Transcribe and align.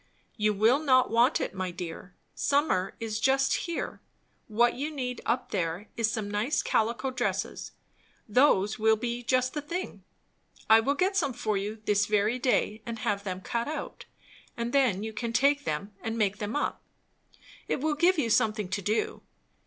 "You 0.35 0.51
will 0.55 0.79
not 0.79 1.11
want 1.11 1.39
it, 1.39 1.53
my 1.53 1.69
dear. 1.69 2.15
Summer 2.33 2.95
is 2.99 3.19
just 3.19 3.53
here; 3.53 4.01
what, 4.47 4.73
you 4.73 4.89
need 4.89 5.21
up 5.27 5.51
there 5.51 5.89
is 5.95 6.09
some 6.09 6.27
nice 6.27 6.63
calico 6.63 7.11
dresses; 7.11 7.73
those 8.27 8.79
will 8.79 8.95
be 8.95 9.21
just 9.21 9.53
the 9.53 9.61
thing. 9.61 10.03
I 10.67 10.79
will 10.79 10.95
get 10.95 11.15
some 11.15 11.33
for 11.33 11.55
you 11.55 11.83
this 11.85 12.07
very 12.07 12.39
day, 12.39 12.81
and 12.83 12.97
have 12.97 13.23
them 13.23 13.41
cut 13.41 13.67
out; 13.67 14.05
and 14.57 14.73
then 14.73 15.03
you 15.03 15.13
can 15.13 15.33
take 15.33 15.65
them 15.65 15.93
and 16.01 16.17
make 16.17 16.37
them 16.39 16.55
up. 16.55 16.81
It 17.67 17.79
will 17.79 17.93
give 17.93 18.17
you 18.17 18.31
something 18.31 18.69
to 18.69 18.81
do. 18.81 19.21